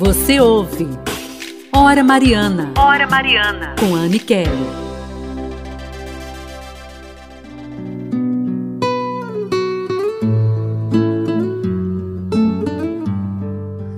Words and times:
Você 0.00 0.40
ouve 0.40 0.88
Hora 1.70 2.02
Mariana. 2.02 2.72
Hora 2.78 3.06
Mariana. 3.06 3.74
Com 3.78 3.94
Anne 3.94 4.18
Kelly. 4.18 4.48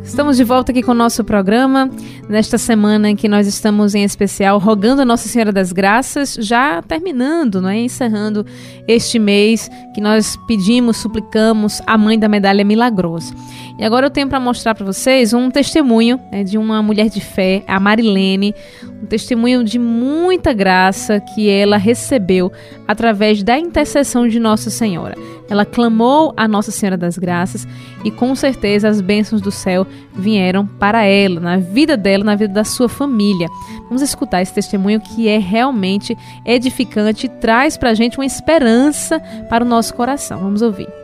Estamos 0.02 0.36
de 0.36 0.42
volta 0.44 0.72
aqui 0.72 0.82
com 0.82 0.90
o 0.90 0.95
nosso 0.95 1.23
programa, 1.23 1.88
nesta 2.29 2.59
semana 2.59 3.09
em 3.09 3.14
que 3.14 3.29
nós 3.29 3.46
estamos 3.46 3.95
em 3.95 4.03
especial 4.03 4.59
rogando 4.59 5.03
a 5.03 5.05
Nossa 5.05 5.29
Senhora 5.29 5.53
das 5.53 5.73
Graças, 5.73 6.34
já 6.34 6.82
terminando, 6.82 7.62
não 7.62 7.69
é? 7.69 7.79
encerrando 7.79 8.45
este 8.89 9.19
mês 9.19 9.71
que 9.95 10.00
nós 10.00 10.37
pedimos, 10.48 10.96
suplicamos 10.96 11.80
a 11.87 11.96
Mãe 11.96 12.19
da 12.19 12.29
Medalha 12.29 12.64
Milagrosa. 12.64 13.32
E 13.79 13.84
agora 13.84 14.07
eu 14.07 14.11
tenho 14.11 14.29
para 14.29 14.39
mostrar 14.39 14.75
para 14.75 14.84
vocês 14.84 15.32
um 15.32 15.50
testemunho 15.50 16.20
né, 16.30 16.45
de 16.45 16.59
uma 16.59 16.82
mulher 16.82 17.09
de 17.09 17.20
fé, 17.20 17.62
a 17.66 17.80
Marilene, 17.80 18.55
um 19.02 19.06
testemunho 19.06 19.65
de 19.65 19.79
muita 19.79 20.52
graça 20.52 21.20
que 21.20 21.48
ela 21.48 21.77
recebeu 21.77 22.52
através 22.87 23.43
da 23.43 23.59
intercessão 23.59 24.29
de 24.29 24.38
Nossa 24.38 24.70
Senhora. 24.70 25.16
Ela 25.48 25.65
clamou 25.65 26.32
a 26.37 26.46
Nossa 26.46 26.70
Senhora 26.70 26.96
das 26.96 27.19
Graças 27.19 27.66
e 28.05 28.10
com 28.10 28.34
certeza 28.34 28.88
as 28.88 29.01
bênçãos 29.01 29.41
do 29.41 29.51
céu 29.51 29.87
vieram 30.15 30.66
para 30.66 31.04
ela, 31.04 31.41
na 31.41 31.57
vida 31.57 31.96
dela, 31.96 32.24
na 32.24 32.34
vida 32.34 32.52
da 32.52 32.65
sua 32.65 32.88
família. 32.88 33.48
Vamos 33.84 34.02
escutar 34.02 34.43
esse 34.43 34.54
testemunho 34.54 35.01
que 35.01 35.29
é 35.29 35.38
realmente 35.38 36.16
edificante 36.45 37.27
e 37.27 37.29
traz 37.29 37.77
para 37.77 37.91
a 37.91 37.95
gente 37.95 38.18
uma 38.18 38.27
esperança 38.27 39.20
para 39.48 39.65
o 39.65 39.68
nosso 39.68 39.95
coração. 39.95 40.38
Vamos 40.38 40.62
ouvir. 40.62 41.02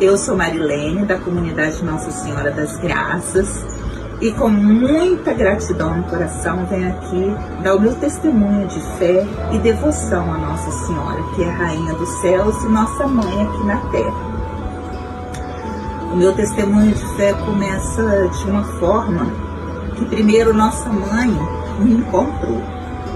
Eu 0.00 0.16
sou 0.16 0.34
Marilene, 0.34 1.04
da 1.04 1.18
comunidade 1.18 1.84
Nossa 1.84 2.10
Senhora 2.10 2.50
das 2.50 2.74
Graças, 2.78 3.62
e 4.18 4.32
com 4.32 4.48
muita 4.48 5.34
gratidão 5.34 5.94
no 5.94 6.04
coração 6.04 6.64
venho 6.64 6.88
aqui 6.88 7.36
dar 7.62 7.76
o 7.76 7.80
meu 7.80 7.94
testemunho 7.94 8.66
de 8.66 8.80
fé 8.98 9.26
e 9.52 9.58
devoção 9.58 10.32
a 10.32 10.38
Nossa 10.38 10.70
Senhora, 10.86 11.22
que 11.34 11.42
é 11.42 11.50
Rainha 11.50 11.92
dos 11.92 12.08
Céus 12.22 12.64
e 12.64 12.68
nossa 12.68 13.06
mãe 13.06 13.42
aqui 13.42 13.66
na 13.66 13.76
Terra. 13.90 14.30
O 16.14 16.16
meu 16.16 16.32
testemunho 16.32 16.94
de 16.94 17.16
fé 17.16 17.34
começa 17.34 18.28
de 18.28 18.50
uma 18.50 18.64
forma 18.78 19.26
que 19.96 20.06
primeiro 20.06 20.54
nossa 20.54 20.88
mãe 20.88 21.28
me 21.78 21.92
encontrou, 21.92 22.62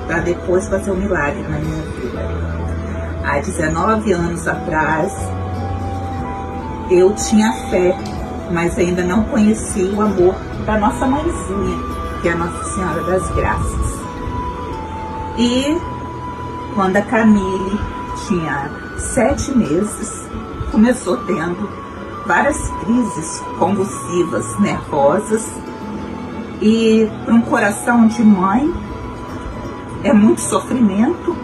para 0.06 0.18
depois 0.18 0.68
fazer 0.68 0.90
um 0.90 0.96
milagre 0.96 1.42
na 1.44 1.58
minha 1.58 1.82
vida. 1.82 2.44
Há 3.24 3.38
19 3.38 4.12
anos 4.12 4.46
atrás, 4.46 5.10
eu 6.90 7.14
tinha 7.14 7.52
fé, 7.70 7.96
mas 8.50 8.78
ainda 8.78 9.02
não 9.02 9.24
conhecia 9.24 9.90
o 9.92 10.02
amor 10.02 10.34
da 10.66 10.78
nossa 10.78 11.06
mãezinha, 11.06 11.78
que 12.20 12.28
é 12.28 12.32
a 12.32 12.36
Nossa 12.36 12.64
Senhora 12.64 13.02
das 13.04 13.30
Graças. 13.30 14.00
E 15.38 15.78
quando 16.74 16.96
a 16.96 17.02
Camille 17.02 17.80
tinha 18.26 18.70
sete 18.98 19.56
meses, 19.56 20.26
começou 20.70 21.16
tendo 21.18 21.68
várias 22.26 22.68
crises 22.80 23.42
convulsivas, 23.58 24.58
nervosas, 24.60 25.46
e 26.60 27.10
para 27.24 27.34
um 27.34 27.40
coração 27.42 28.06
de 28.06 28.22
mãe 28.22 28.72
é 30.02 30.12
muito 30.12 30.40
sofrimento, 30.40 31.36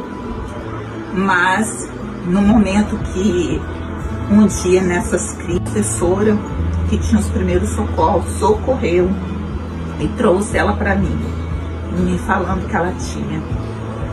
mas 1.15 1.89
no 2.27 2.41
momento 2.43 2.97
que 3.13 3.61
um 4.31 4.47
dia 4.47 4.81
nessas 4.83 5.33
crises, 5.35 5.61
professora 5.61 6.37
que 6.89 6.99
tinha 6.99 7.21
os 7.21 7.29
primeiros 7.29 7.69
socorros 7.71 8.29
socorreu 8.39 9.11
e 10.01 10.09
trouxe 10.09 10.57
ela 10.57 10.73
para 10.73 10.97
mim, 10.97 11.17
me 11.99 12.19
falando 12.19 12.67
que 12.69 12.75
ela 12.75 12.93
tinha. 12.93 13.41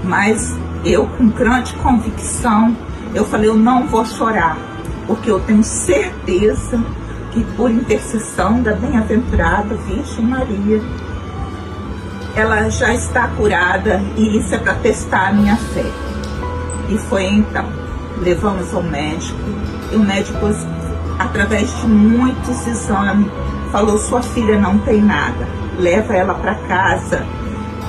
Mas 0.04 0.56
eu, 0.86 1.08
com 1.18 1.30
grande 1.30 1.74
convicção, 1.76 2.76
eu 3.14 3.26
falei: 3.26 3.50
eu 3.50 3.56
não 3.56 3.88
vou 3.88 4.06
chorar, 4.06 4.58
porque 5.08 5.30
eu 5.30 5.40
tenho 5.40 5.64
certeza 5.64 6.80
que 7.32 7.44
por 7.56 7.72
intercessão 7.72 8.62
da 8.62 8.74
bem-aventurada 8.74 9.76
Virgem 9.76 10.26
Maria, 10.26 10.82
ela 12.36 12.70
já 12.70 12.94
está 12.94 13.28
curada 13.30 14.02
e 14.16 14.38
isso 14.38 14.54
é 14.54 14.58
para 14.60 14.76
testar 14.76 15.30
a 15.30 15.34
minha 15.34 15.56
fé. 15.56 15.86
E 16.90 16.98
foi 16.98 17.26
então, 17.26 17.66
levamos 18.22 18.74
ao 18.74 18.84
médico 18.84 19.40
e 19.92 19.96
o 19.96 20.00
médico, 20.00 20.48
através 21.20 21.76
de 21.82 21.88
muitos 21.88 22.68
exames, 22.68 23.28
falou: 23.72 23.98
sua 23.98 24.22
filha 24.22 24.60
não 24.60 24.78
tem 24.80 25.02
nada, 25.02 25.48
leva 25.78 26.14
ela 26.14 26.34
para 26.34 26.56
casa 26.56 27.26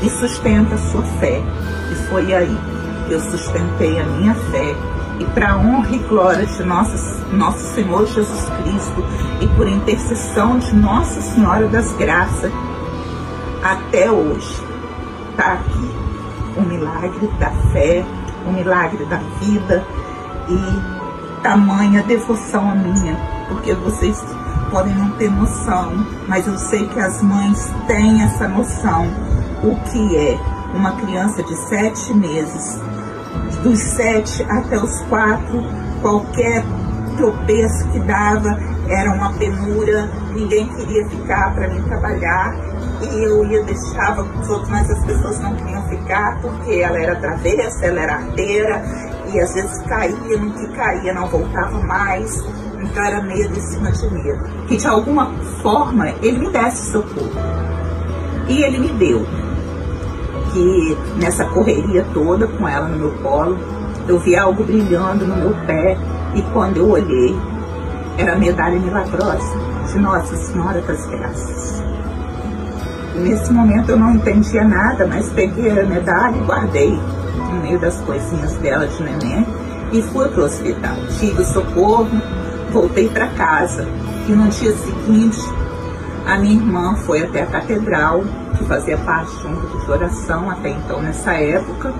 e 0.02 0.08
sustenta 0.10 0.74
a 0.74 0.78
sua 0.78 1.02
fé. 1.20 1.42
E 1.90 1.94
foi 2.08 2.34
aí 2.34 2.58
que 3.06 3.12
eu 3.12 3.20
sustentei 3.20 3.98
a 3.98 4.04
minha 4.04 4.34
fé. 4.34 4.74
E 5.18 5.24
para 5.24 5.56
honra 5.56 5.96
e 5.96 5.98
glória 5.98 6.46
de 6.46 6.62
nosso, 6.62 7.26
nosso 7.32 7.74
Senhor 7.74 8.06
Jesus 8.06 8.48
Cristo 8.62 9.04
e 9.40 9.48
por 9.48 9.66
intercessão 9.66 10.58
de 10.58 10.72
Nossa 10.76 11.20
Senhora 11.20 11.66
das 11.66 11.92
Graças, 11.94 12.52
até 13.64 14.08
hoje 14.08 14.62
está 15.30 15.54
aqui 15.54 15.90
o 16.56 16.62
milagre 16.62 17.28
da 17.40 17.50
fé, 17.72 18.04
o 18.46 18.52
milagre 18.52 19.04
da 19.06 19.16
vida 19.40 19.84
e 20.48 21.42
tamanha 21.42 22.02
devoção 22.02 22.70
a 22.70 22.74
minha, 22.74 23.16
porque 23.48 23.74
vocês 23.74 24.22
podem 24.70 24.94
não 24.94 25.10
ter 25.12 25.30
noção, 25.30 26.06
mas 26.26 26.46
eu 26.46 26.58
sei 26.58 26.86
que 26.88 27.00
as 27.00 27.22
mães 27.22 27.70
têm 27.86 28.22
essa 28.22 28.48
noção, 28.48 29.06
o 29.62 29.76
que 29.90 30.16
é 30.16 30.38
uma 30.74 30.92
criança 30.92 31.42
de 31.42 31.56
sete 31.68 32.12
meses, 32.14 32.80
dos 33.62 33.78
sete 33.78 34.42
até 34.44 34.78
os 34.78 35.00
quatro, 35.02 35.64
qualquer 36.00 36.64
tropeço 37.16 37.88
que 37.88 37.98
dava 38.00 38.58
era 38.88 39.10
uma 39.12 39.32
penura, 39.34 40.10
ninguém 40.34 40.66
queria 40.68 41.08
ficar 41.08 41.54
para 41.54 41.68
mim 41.68 41.82
trabalhar 41.82 42.54
e 43.02 43.24
eu 43.24 43.44
ia 43.44 43.62
deixava 43.64 44.24
com 44.24 44.38
os 44.40 44.48
outros, 44.48 44.68
mas 44.70 44.90
as 44.90 45.04
pessoas 45.04 45.38
não 45.40 45.54
queriam 45.56 45.82
ficar 45.88 46.40
porque 46.40 46.74
ela 46.74 46.98
era 46.98 47.16
travessa, 47.16 47.84
ela 47.84 48.00
era 48.00 48.14
arteira 48.14 48.82
e 49.32 49.40
às 49.40 49.54
vezes 49.54 49.82
caía, 49.86 50.38
no 50.38 50.50
que 50.52 50.68
caía 50.68 51.12
não 51.12 51.26
voltava 51.26 51.78
mais, 51.80 52.42
então 52.80 53.04
era 53.04 53.22
medo 53.22 53.56
em 53.56 53.60
cima 53.60 53.90
de 53.90 54.10
medo. 54.10 54.44
Que 54.66 54.76
de 54.76 54.86
alguma 54.86 55.26
forma 55.62 56.08
ele 56.22 56.38
me 56.38 56.50
desse 56.50 56.92
socorro. 56.92 57.30
E 58.48 58.62
ele 58.62 58.78
me 58.78 58.88
deu. 58.88 59.26
Que 60.52 60.96
nessa 61.20 61.44
correria 61.46 62.04
toda 62.14 62.46
com 62.46 62.66
ela 62.66 62.88
no 62.88 62.98
meu 62.98 63.10
colo, 63.22 63.58
eu 64.08 64.18
vi 64.18 64.34
algo 64.36 64.64
brilhando 64.64 65.26
no 65.26 65.36
meu 65.36 65.54
pé 65.66 65.96
e 66.34 66.42
quando 66.52 66.78
eu 66.78 66.88
olhei, 66.88 67.36
era 68.16 68.32
a 68.32 68.36
medalha 68.36 68.78
milagrosa 68.78 69.58
de 69.92 69.98
Nossa 69.98 70.36
Senhora 70.36 70.80
das 70.80 71.06
Graças. 71.06 71.82
Nesse 73.14 73.52
momento 73.52 73.90
eu 73.90 73.98
não 73.98 74.14
entendia 74.14 74.64
nada, 74.64 75.06
mas 75.06 75.28
peguei 75.30 75.70
a 75.70 75.84
medalha 75.84 76.36
e 76.36 76.40
guardei 76.40 76.98
no 77.48 77.60
meio 77.60 77.78
das 77.78 78.00
coisinhas 78.00 78.54
dela 78.54 78.86
de 78.86 79.02
neném 79.02 79.46
e 79.92 80.02
fui 80.02 80.28
para 80.28 80.42
o 80.42 80.44
hospital. 80.44 80.94
Tive 81.18 81.44
socorro, 81.44 82.10
voltei 82.70 83.08
para 83.08 83.28
casa. 83.28 83.86
E 84.28 84.32
no 84.32 84.48
dia 84.48 84.72
seguinte, 84.72 85.40
a 86.26 86.36
minha 86.36 86.56
irmã 86.56 86.94
foi 87.06 87.22
até 87.22 87.42
a 87.42 87.46
catedral, 87.46 88.22
que 88.56 88.64
fazia 88.64 88.98
parte 88.98 89.34
de 89.38 89.46
um 89.46 89.54
grupo 89.54 89.78
de 89.78 89.90
oração 89.90 90.50
até 90.50 90.70
então 90.70 91.00
nessa 91.00 91.32
época, 91.32 91.94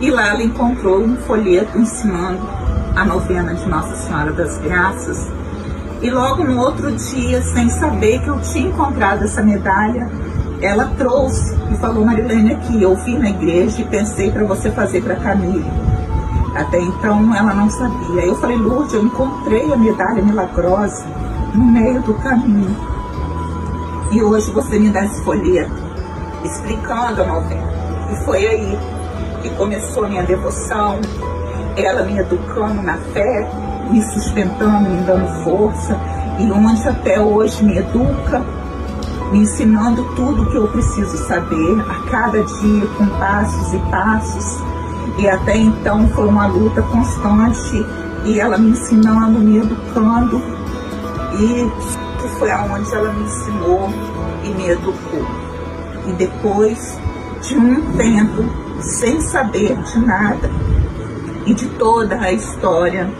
e 0.00 0.10
lá 0.10 0.28
ela 0.28 0.42
encontrou 0.42 1.02
um 1.02 1.16
folheto 1.16 1.78
ensinando 1.78 2.40
a 2.96 3.04
novena 3.04 3.54
de 3.54 3.68
Nossa 3.68 3.94
Senhora 3.96 4.32
das 4.32 4.56
Graças. 4.58 5.30
E 6.00 6.10
logo 6.10 6.42
no 6.42 6.58
outro 6.58 6.90
dia, 6.92 7.42
sem 7.42 7.68
saber 7.68 8.22
que 8.22 8.28
eu 8.28 8.40
tinha 8.40 8.68
encontrado 8.68 9.24
essa 9.24 9.42
medalha, 9.42 10.10
ela 10.60 10.92
trouxe 10.98 11.56
e 11.70 11.76
falou, 11.76 12.04
Marilene, 12.04 12.52
aqui, 12.52 12.82
eu 12.82 12.94
vi 12.96 13.16
na 13.16 13.30
igreja 13.30 13.80
e 13.80 13.84
pensei 13.84 14.30
para 14.30 14.44
você 14.44 14.70
fazer 14.70 15.02
para 15.02 15.16
Camille. 15.16 15.64
Até 16.54 16.78
então 16.78 17.34
ela 17.34 17.54
não 17.54 17.70
sabia. 17.70 18.26
Eu 18.26 18.34
falei, 18.36 18.56
Lourdes, 18.56 18.92
eu 18.92 19.02
encontrei 19.02 19.72
a 19.72 19.76
medalha 19.76 20.22
milagrosa 20.22 21.04
no 21.54 21.64
meio 21.64 22.02
do 22.02 22.14
caminho. 22.14 22.76
E 24.12 24.22
hoje 24.22 24.50
você 24.50 24.78
me 24.78 24.90
dá 24.90 25.04
esse 25.04 25.22
folheto 25.22 25.72
explicando 26.44 27.22
a 27.22 27.26
novena. 27.26 27.70
E 28.12 28.16
foi 28.24 28.46
aí 28.46 28.78
que 29.42 29.50
começou 29.50 30.04
a 30.04 30.08
minha 30.08 30.22
devoção, 30.24 31.00
ela 31.76 32.02
me 32.02 32.18
educando 32.18 32.82
na 32.82 32.96
fé, 33.12 33.48
me 33.90 34.02
sustentando, 34.02 34.90
me 34.90 35.02
dando 35.02 35.26
força, 35.44 35.96
e 36.38 36.50
onde 36.50 36.88
até 36.88 37.20
hoje 37.20 37.64
me 37.64 37.78
educa 37.78 38.42
me 39.30 39.40
ensinando 39.40 40.02
tudo 40.16 40.42
o 40.42 40.46
que 40.46 40.56
eu 40.56 40.68
preciso 40.68 41.16
saber 41.26 41.80
a 41.88 42.10
cada 42.10 42.42
dia, 42.42 42.86
com 42.98 43.06
passos 43.18 43.72
e 43.74 43.78
passos. 43.90 44.58
E 45.18 45.28
até 45.28 45.56
então 45.56 46.08
foi 46.08 46.26
uma 46.26 46.46
luta 46.46 46.82
constante 46.82 47.84
e 48.24 48.40
ela 48.40 48.58
me 48.58 48.70
ensinando, 48.70 49.38
me 49.38 49.58
educando. 49.58 50.40
E 51.38 51.70
que 52.20 52.28
foi 52.38 52.50
aonde 52.50 52.92
ela 52.94 53.12
me 53.12 53.24
ensinou 53.24 53.88
e 54.44 54.48
me 54.50 54.68
educou. 54.70 55.26
E 56.06 56.12
depois 56.12 56.98
de 57.42 57.56
um 57.56 57.92
tempo 57.92 58.44
sem 58.80 59.20
saber 59.20 59.76
de 59.76 59.98
nada 59.98 60.50
e 61.46 61.54
de 61.54 61.66
toda 61.70 62.16
a 62.16 62.32
história, 62.32 63.10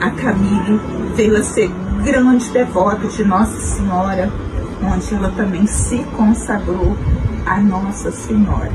a 0.00 0.10
Camille 0.10 0.80
veio 1.14 1.36
a 1.36 1.42
ser 1.42 1.70
grande 2.02 2.48
devota 2.50 3.06
de 3.06 3.24
Nossa 3.24 3.58
Senhora, 3.60 4.30
onde 4.82 5.14
ela 5.14 5.30
também 5.30 5.66
se 5.66 5.98
consagrou 6.16 6.96
a 7.46 7.60
Nossa 7.60 8.10
Senhora. 8.10 8.72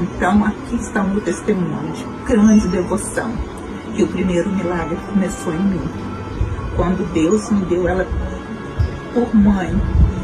Então 0.00 0.44
aqui 0.44 0.76
está 0.76 1.02
o 1.02 1.08
meu 1.08 1.20
testemunho 1.20 1.92
de 1.92 2.04
grande 2.26 2.68
devoção, 2.68 3.30
que 3.94 4.02
o 4.02 4.08
primeiro 4.08 4.50
milagre 4.50 4.98
começou 5.12 5.54
em 5.54 5.62
mim. 5.62 5.88
Quando 6.76 7.12
Deus 7.12 7.50
me 7.50 7.64
deu 7.66 7.88
ela 7.88 8.06
por 9.12 9.34
mãe, 9.34 9.72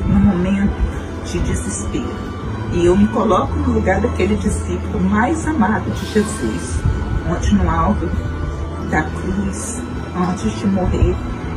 no 0.07 0.19
momento 0.19 0.75
de 1.25 1.39
desespero. 1.41 2.31
E 2.73 2.87
eu 2.87 2.97
me 2.97 3.07
coloco 3.09 3.55
no 3.55 3.75
lugar 3.75 4.01
daquele 4.01 4.37
discípulo 4.37 5.01
mais 5.01 5.47
amado 5.47 5.91
de 5.91 6.07
Jesus, 6.07 6.81
onde 7.29 7.55
no 7.55 7.71
alto 7.71 8.09
da 8.91 9.03
cruz, 9.03 9.83
antes 10.17 10.59
de 10.59 10.67
morrer, 10.67 11.17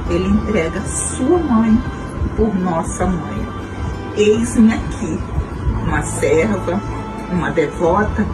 ele 0.09 0.27
entrega 0.27 0.81
sua 0.81 1.39
mãe 1.39 1.79
por 2.35 2.53
nossa 2.55 3.05
mãe. 3.05 3.47
Eis-me 4.15 4.73
aqui, 4.73 5.19
uma 5.83 6.01
serva, 6.03 6.79
uma 7.31 7.51
devota, 7.51 8.25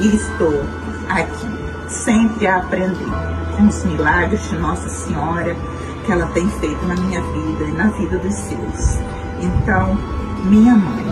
e 0.00 0.06
estou 0.14 0.64
aqui, 1.08 1.48
sempre 1.88 2.46
a 2.46 2.56
aprender 2.56 3.28
com 3.56 3.66
os 3.66 3.84
milagres 3.84 4.48
de 4.48 4.56
Nossa 4.56 4.88
Senhora 4.88 5.56
que 6.04 6.12
ela 6.12 6.26
tem 6.28 6.48
feito 6.48 6.84
na 6.86 6.94
minha 6.94 7.20
vida 7.20 7.64
e 7.64 7.72
na 7.72 7.88
vida 7.88 8.18
dos 8.18 8.34
seus. 8.34 8.98
Então, 9.40 9.98
minha 10.44 10.74
mãe, 10.74 11.04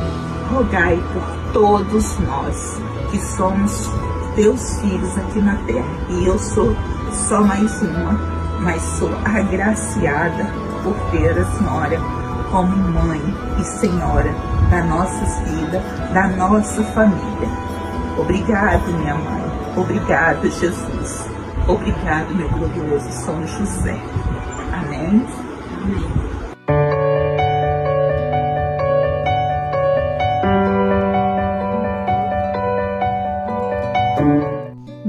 rogai 0.50 1.02
por 1.12 1.52
todos 1.52 2.18
nós 2.20 2.80
que 3.10 3.18
somos 3.18 3.90
teus 4.34 4.80
filhos 4.80 5.16
aqui 5.18 5.40
na 5.40 5.56
terra. 5.66 5.86
E 6.08 6.26
eu 6.26 6.38
sou 6.38 6.74
só 7.12 7.42
mais 7.42 7.82
uma, 7.82 8.18
mas 8.60 8.82
sou 8.98 9.10
agraciada 9.24 10.46
por 10.82 10.94
ter 11.10 11.38
a 11.38 11.44
senhora 11.44 12.25
como 12.50 12.76
mãe 12.76 13.20
e 13.60 13.64
senhora 13.64 14.30
da 14.70 14.82
nossa 14.84 15.24
vida, 15.44 15.80
da 16.12 16.28
nossa 16.28 16.82
família. 16.84 17.48
Obrigado, 18.18 18.86
minha 18.98 19.14
mãe. 19.14 19.44
Obrigado, 19.76 20.50
Jesus. 20.50 21.28
Obrigado, 21.68 22.34
meu 22.34 22.48
glorioso 22.48 23.10
São 23.10 23.46
José. 23.46 23.96
Amém. 24.72 25.26
Amém. 25.82 26.25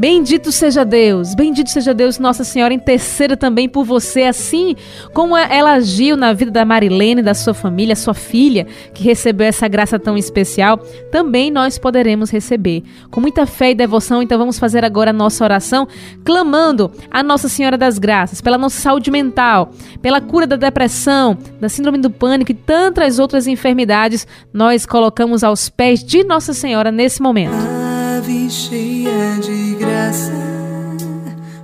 Bendito 0.10 0.54
seja 0.54 0.86
Deus, 0.86 1.36
bendito 1.36 1.70
seja 1.70 1.94
Deus, 1.94 2.18
Nossa 2.18 2.46
Senhora 2.46 2.74
interceda 2.74 3.36
também 3.36 3.68
por 3.68 3.84
você, 3.84 4.22
assim 4.22 4.74
como 5.14 5.36
ela 5.36 5.74
agiu 5.74 6.16
na 6.16 6.32
vida 6.32 6.50
da 6.50 6.64
Marilene, 6.64 7.22
da 7.22 7.34
sua 7.34 7.54
família, 7.54 7.94
sua 7.94 8.14
filha, 8.14 8.66
que 8.94 9.04
recebeu 9.04 9.46
essa 9.46 9.68
graça 9.68 10.00
tão 10.00 10.18
especial, 10.18 10.78
também 11.12 11.52
nós 11.52 11.78
poderemos 11.78 12.32
receber. 12.32 12.84
Com 13.12 13.20
muita 13.20 13.46
fé 13.46 13.72
e 13.72 13.76
devoção, 13.76 14.24
então 14.24 14.38
vamos 14.40 14.58
fazer 14.58 14.86
agora 14.86 15.10
a 15.10 15.14
nossa 15.14 15.44
oração, 15.44 15.86
clamando 16.24 16.90
a 17.12 17.22
Nossa 17.22 17.50
Senhora 17.50 17.78
das 17.78 18.00
Graças, 18.00 18.40
pela 18.40 18.58
nossa 18.58 18.80
saúde 18.80 19.12
mental, 19.12 19.72
pela 20.02 20.22
cura 20.22 20.48
da 20.48 20.56
depressão, 20.56 21.38
da 21.60 21.68
síndrome 21.68 21.98
do 21.98 22.10
pânico 22.10 22.54
e 22.54 22.56
tantas 22.56 23.20
outras 23.20 23.46
enfermidades, 23.46 24.26
nós 24.54 24.86
colocamos 24.86 25.44
aos 25.44 25.68
pés 25.68 26.02
de 26.02 26.24
Nossa 26.24 26.54
Senhora 26.54 26.94
nesse 26.94 27.22
momento 27.22 27.76
ave 28.18 28.50
cheia 28.50 29.40
de 29.40 29.76
graça, 29.76 29.87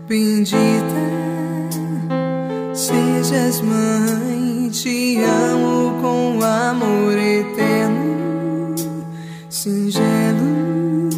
bendita 0.08 1.24
sejas 2.74 3.62
mãe, 3.62 4.70
te 4.70 5.18
amo 5.24 6.02
com 6.02 6.44
amor 6.44 7.18
eterno, 7.18 8.76
singelo 9.50 11.10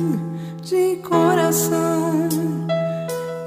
de 0.61 0.97
coração. 0.97 2.27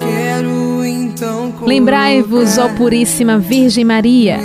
Quero 0.00 0.84
então 0.84 1.54
Lembrai-vos, 1.62 2.58
ó 2.58 2.68
Puríssima 2.70 3.38
Virgem 3.38 3.84
Maria, 3.84 4.38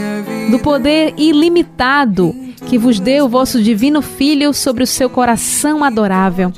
do 0.52 0.60
poder 0.60 1.14
ilimitado 1.18 2.36
que 2.68 2.78
vos 2.78 3.00
deu 3.00 3.26
o 3.26 3.30
vosso 3.30 3.62
divino 3.62 4.02
Filho 4.02 4.54
sobre 4.54 4.84
o 4.84 4.88
seu 4.88 5.10
coração 5.10 5.84
adorável 5.84 6.52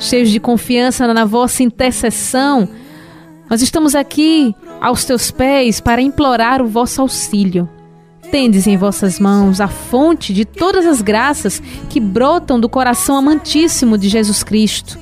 cheios 0.00 0.30
de 0.30 0.40
confiança 0.40 1.06
na 1.12 1.24
vossa 1.24 1.62
intercessão, 1.62 2.68
nós 3.48 3.62
estamos 3.62 3.94
aqui 3.94 4.54
aos 4.80 5.04
teus 5.04 5.30
pés 5.30 5.78
para 5.78 6.00
implorar 6.00 6.62
o 6.62 6.66
vosso 6.66 7.02
auxílio. 7.02 7.68
Tendes 8.30 8.66
em 8.66 8.76
vossas 8.76 9.18
mãos 9.20 9.60
a 9.60 9.68
fonte 9.68 10.32
de 10.32 10.44
todas 10.44 10.86
as 10.86 11.02
graças 11.02 11.60
que 11.88 12.00
brotam 12.00 12.58
do 12.58 12.68
coração 12.68 13.16
amantíssimo 13.16 13.98
de 13.98 14.08
Jesus 14.08 14.42
Cristo. 14.42 14.98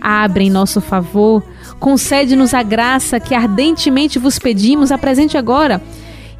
Abre 0.00 0.44
em 0.44 0.50
nosso 0.50 0.80
favor, 0.80 1.44
concede-nos 1.78 2.54
a 2.54 2.62
graça 2.62 3.20
que 3.20 3.34
ardentemente 3.34 4.18
vos 4.18 4.38
pedimos, 4.38 4.90
apresente 4.90 5.38
agora, 5.38 5.80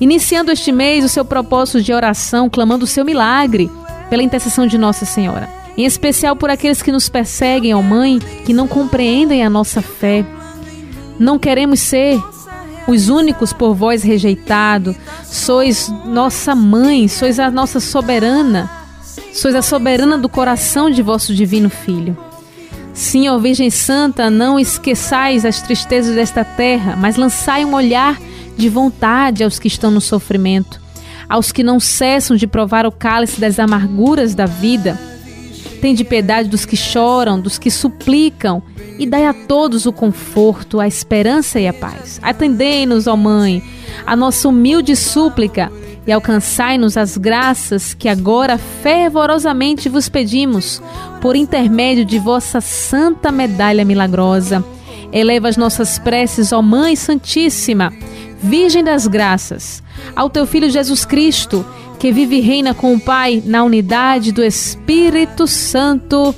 iniciando 0.01 0.51
este 0.51 0.73
mês 0.73 1.05
o 1.05 1.09
seu 1.09 1.25
propósito 1.25 1.81
de 1.81 1.93
oração, 1.93 2.51
clamando 2.51 2.85
o 2.85 2.89
seu 2.89 3.05
milagre 3.05 3.71
pela 4.11 4.23
intercessão 4.23 4.67
de 4.67 4.77
Nossa 4.77 5.05
Senhora 5.05 5.62
em 5.77 5.85
especial 5.85 6.37
por 6.37 6.51
aqueles 6.51 6.83
que 6.83 6.93
nos 6.93 7.09
perseguem, 7.09 7.75
ó 7.75 7.83
Mãe, 7.83 8.19
que 8.45 8.53
não 8.53 8.69
compreendem 8.69 9.45
a 9.45 9.51
nossa 9.51 9.81
fé. 9.81 10.25
Não 11.19 11.39
queremos 11.39 11.81
ser 11.81 12.21
os 12.87 13.09
únicos 13.09 13.53
por 13.53 13.75
vós 13.75 14.03
rejeitado. 14.03 14.95
Sois 15.25 15.89
nossa 16.05 16.55
mãe, 16.55 17.09
sois 17.09 17.39
a 17.39 17.51
nossa 17.51 17.81
soberana. 17.81 18.71
Sois 19.33 19.55
a 19.55 19.63
soberana 19.63 20.19
do 20.19 20.29
coração 20.29 20.91
de 20.91 21.03
vosso 21.03 21.35
divino 21.35 21.71
Filho. 21.71 22.17
Sim, 22.93 23.29
ó 23.29 23.39
Virgem 23.39 23.71
Santa, 23.71 24.29
não 24.29 24.61
esqueçais 24.61 25.47
as 25.47 25.63
tristezas 25.63 26.15
desta 26.15 26.45
terra, 26.45 26.95
mas 26.95 27.17
lançai 27.17 27.65
um 27.65 27.75
olhar 27.75 28.21
de 28.55 28.69
vontade 28.69 29.43
aos 29.43 29.59
que 29.59 29.67
estão 29.67 29.91
no 29.91 30.01
sofrimento, 30.01 30.79
aos 31.27 31.51
que 31.51 31.63
não 31.63 31.81
cessam 31.81 32.37
de 32.37 32.47
provar 32.47 32.85
o 32.85 32.93
cálice 32.93 33.41
das 33.41 33.59
amarguras 33.59 34.35
da 34.35 34.45
vida 34.45 34.99
Tende 35.83 36.05
piedade 36.05 36.49
dos 36.49 36.65
que 36.65 36.77
choram, 36.77 37.41
dos 37.41 37.59
que 37.59 37.69
suplicam, 37.69 38.63
e 39.01 39.05
dai 39.05 39.27
a 39.27 39.35
todos 39.35 39.85
o 39.85 39.93
conforto, 39.93 40.79
a 40.79 40.87
esperança 40.87 41.59
e 41.59 41.67
a 41.67 41.73
paz. 41.73 42.21
Atendei-nos, 42.23 43.09
ó 43.09 43.17
Mãe, 43.17 43.61
a 44.07 44.15
nossa 44.15 44.49
humilde 44.49 44.95
súplica 44.95 45.73
e 46.07 46.13
alcançai-nos 46.13 46.97
as 46.97 47.17
graças 47.17 47.95
que 47.95 48.09
agora 48.09 48.59
fervorosamente 48.59 49.89
vos 49.89 50.09
pedimos, 50.09 50.81
por 51.21 51.35
intermédio 51.35 52.05
de 52.05 52.17
vossa 52.17 52.61
santa 52.61 53.33
medalha 53.33 53.85
milagrosa. 53.85 54.65
Eleva 55.13 55.49
as 55.49 55.57
nossas 55.57 55.99
preces, 55.99 56.53
ó 56.53 56.63
Mãe 56.63 56.95
Santíssima, 56.95 57.93
Virgem 58.41 58.85
das 58.85 59.09
Graças, 59.09 59.83
ao 60.15 60.31
teu 60.31 60.47
Filho 60.47 60.71
Jesus 60.71 61.05
Cristo 61.05 61.67
que 62.03 62.11
vive 62.11 62.39
e 62.39 62.41
reina 62.41 62.75
com 62.75 62.95
o 62.95 62.99
Pai 62.99 63.41
na 63.47 63.63
unidade 63.63 64.33
do 64.33 64.43
Espírito 64.43 65.47
Santo. 65.47 66.35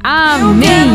Amém. 0.00 0.92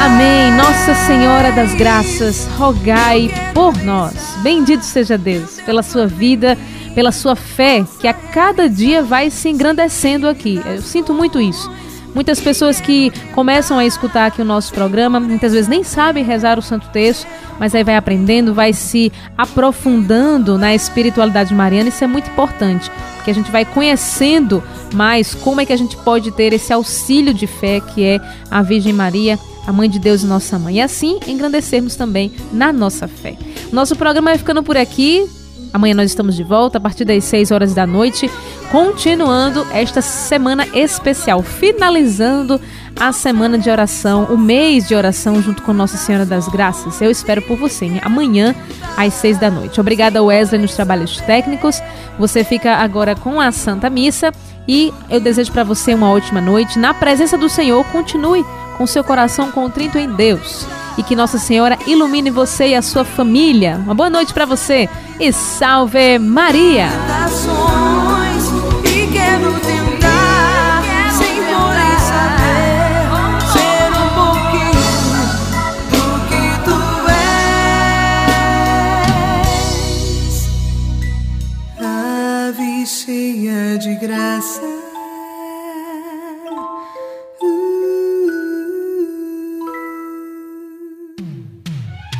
Amém. 0.00 0.50
Nossa 0.52 0.94
Senhora 0.94 1.52
das 1.52 1.74
Graças, 1.74 2.46
rogai 2.56 3.30
por 3.52 3.76
nós. 3.82 4.14
Bendito 4.42 4.80
seja 4.80 5.18
Deus 5.18 5.60
pela 5.60 5.82
sua 5.82 6.06
vida, 6.06 6.56
pela 6.94 7.12
sua 7.12 7.36
fé, 7.36 7.84
que 8.00 8.08
a 8.08 8.14
cada 8.14 8.66
dia 8.66 9.02
vai 9.02 9.28
se 9.28 9.50
engrandecendo 9.50 10.26
aqui. 10.26 10.58
Eu 10.64 10.80
sinto 10.80 11.12
muito 11.12 11.38
isso. 11.38 11.70
Muitas 12.14 12.40
pessoas 12.40 12.80
que 12.80 13.12
começam 13.34 13.78
a 13.78 13.84
escutar 13.84 14.24
aqui 14.24 14.40
o 14.40 14.44
nosso 14.44 14.72
programa, 14.72 15.20
muitas 15.20 15.52
vezes 15.52 15.68
nem 15.68 15.84
sabem 15.84 16.24
rezar 16.24 16.58
o 16.58 16.62
Santo 16.62 16.88
Texto, 16.88 17.26
mas 17.58 17.74
aí 17.74 17.84
vai 17.84 17.94
aprendendo, 17.94 18.54
vai 18.54 18.72
se 18.72 19.12
aprofundando 19.36 20.56
na 20.56 20.74
espiritualidade 20.74 21.54
mariana. 21.54 21.90
Isso 21.90 22.02
é 22.02 22.06
muito 22.06 22.30
importante, 22.30 22.90
porque 23.16 23.30
a 23.30 23.34
gente 23.34 23.50
vai 23.50 23.66
conhecendo 23.66 24.62
mais 24.94 25.34
como 25.34 25.60
é 25.60 25.66
que 25.66 25.74
a 25.74 25.78
gente 25.78 25.94
pode 25.98 26.32
ter 26.32 26.54
esse 26.54 26.72
auxílio 26.72 27.34
de 27.34 27.46
fé 27.46 27.80
que 27.80 28.02
é 28.02 28.18
a 28.50 28.62
Virgem 28.62 28.94
Maria, 28.94 29.38
a 29.66 29.72
Mãe 29.72 29.88
de 29.88 29.98
Deus 29.98 30.22
e 30.22 30.26
nossa 30.26 30.58
Mãe. 30.58 30.76
E 30.76 30.80
assim 30.80 31.18
engrandecermos 31.26 31.96
também 31.96 32.32
na 32.52 32.72
nossa 32.72 33.06
fé. 33.06 33.36
Nosso 33.72 33.96
programa 33.96 34.30
vai 34.30 34.38
ficando 34.38 34.62
por 34.62 34.76
aqui. 34.76 35.26
Amanhã 35.72 35.94
nós 35.94 36.10
estamos 36.10 36.34
de 36.34 36.42
volta 36.42 36.78
a 36.78 36.80
partir 36.80 37.04
das 37.04 37.22
6 37.24 37.52
horas 37.52 37.72
da 37.72 37.86
noite, 37.86 38.28
continuando 38.72 39.64
esta 39.72 40.02
semana 40.02 40.66
especial, 40.74 41.42
finalizando 41.42 42.60
a 42.98 43.12
semana 43.12 43.56
de 43.56 43.70
oração, 43.70 44.24
o 44.24 44.36
mês 44.36 44.88
de 44.88 44.96
oração 44.96 45.40
junto 45.40 45.62
com 45.62 45.72
Nossa 45.72 45.96
Senhora 45.96 46.26
das 46.26 46.48
Graças. 46.48 47.00
Eu 47.00 47.10
espero 47.10 47.40
por 47.42 47.56
você 47.56 47.84
hein? 47.84 48.00
amanhã 48.02 48.54
às 48.96 49.14
6 49.14 49.38
da 49.38 49.48
noite. 49.48 49.80
Obrigada 49.80 50.22
Wesley 50.22 50.60
nos 50.60 50.74
trabalhos 50.74 51.20
técnicos. 51.20 51.80
Você 52.18 52.42
fica 52.42 52.76
agora 52.76 53.14
com 53.14 53.40
a 53.40 53.52
Santa 53.52 53.88
Missa 53.88 54.32
e 54.66 54.92
eu 55.08 55.20
desejo 55.20 55.52
para 55.52 55.64
você 55.64 55.94
uma 55.94 56.10
ótima 56.10 56.40
noite. 56.40 56.78
Na 56.78 56.92
presença 56.92 57.38
do 57.38 57.48
Senhor, 57.48 57.84
continue 57.86 58.44
com 58.80 58.86
seu 58.86 59.04
coração 59.04 59.52
contrito 59.52 59.98
em 59.98 60.08
Deus 60.08 60.66
e 60.96 61.02
que 61.02 61.14
Nossa 61.14 61.36
Senhora 61.36 61.78
ilumine 61.86 62.30
você 62.30 62.68
e 62.68 62.74
a 62.74 62.80
sua 62.80 63.04
família. 63.04 63.76
Uma 63.76 63.94
boa 63.94 64.08
noite 64.08 64.32
para 64.32 64.46
você 64.46 64.88
e 65.20 65.30
salve 65.34 66.18
Maria! 66.18 66.88